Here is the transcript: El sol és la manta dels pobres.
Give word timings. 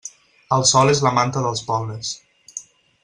El 0.57 0.63
sol 0.69 0.93
és 0.93 1.01
la 1.07 1.11
manta 1.17 1.45
dels 1.49 1.63
pobres. 1.69 2.15